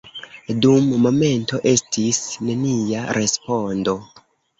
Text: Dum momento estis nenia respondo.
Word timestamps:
Dum 0.65 0.85
momento 1.03 1.59
estis 1.71 2.21
nenia 2.47 3.05
respondo. 3.19 3.95